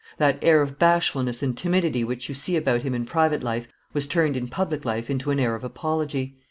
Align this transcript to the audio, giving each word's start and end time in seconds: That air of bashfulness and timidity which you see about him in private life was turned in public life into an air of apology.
That 0.17 0.39
air 0.43 0.63
of 0.63 0.79
bashfulness 0.79 1.43
and 1.43 1.55
timidity 1.55 2.03
which 2.03 2.27
you 2.27 2.33
see 2.33 2.55
about 2.55 2.81
him 2.81 2.95
in 2.95 3.05
private 3.05 3.43
life 3.43 3.67
was 3.93 4.07
turned 4.07 4.35
in 4.35 4.47
public 4.47 4.83
life 4.83 5.11
into 5.11 5.29
an 5.29 5.39
air 5.39 5.53
of 5.53 5.63
apology. 5.63 6.39